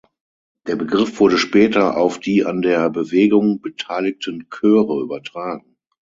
Der 0.65 0.75
Begriff 0.75 1.19
wurde 1.19 1.37
später 1.37 1.95
auf 1.95 2.17
die 2.19 2.43
an 2.43 2.63
der 2.63 2.89
Bewegung 2.89 3.61
beteiligten 3.61 4.47
Chöre 4.49 4.99
übertragen. 4.99 5.77